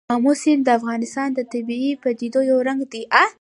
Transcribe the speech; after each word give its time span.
آمو 0.13 0.33
سیند 0.41 0.63
د 0.65 0.69
افغانستان 0.79 1.29
د 1.33 1.39
طبیعي 1.53 1.91
پدیدو 2.03 2.41
یو 2.51 2.57
رنګ 2.67 2.81
دی. 2.91 3.01